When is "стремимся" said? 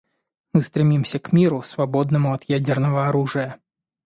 0.63-1.19